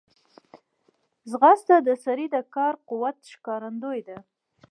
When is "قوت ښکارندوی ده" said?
2.89-4.17